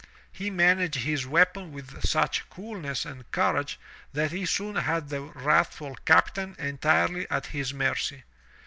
He 0.31 0.49
managed 0.49 0.95
his 1.03 1.27
weapon 1.27 1.71
with 1.71 2.03
such 2.03 2.49
coolness 2.49 3.05
and 3.05 3.29
courage 3.29 3.79
that 4.13 4.31
he 4.31 4.47
soon 4.47 4.77
had 4.77 5.09
the 5.09 5.21
wrathful 5.21 5.93
captain 6.05 6.55
entirely 6.57 7.29
at 7.29 7.45
his 7.45 7.71
mercy. 7.71 8.23